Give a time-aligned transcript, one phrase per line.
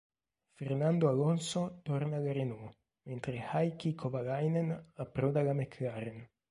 [0.55, 6.27] Fernando Alonso torna alla Renault mentre Heikki Kovalainen approda alla McLaren.